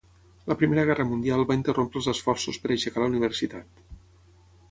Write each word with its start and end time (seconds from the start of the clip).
La 0.51 0.55
primera 0.61 0.85
guerra 0.89 1.05
mundial 1.09 1.43
va 1.51 1.57
interrompre 1.59 2.01
els 2.01 2.09
esforços 2.13 2.59
per 2.63 2.73
aixecar 2.77 3.03
la 3.05 3.11
universitat. 3.13 3.85